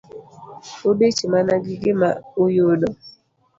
Udich 0.89 1.19
mana 1.31 1.53
gi 1.63 1.75
gima 1.81 2.09
uyudo. 2.43 2.87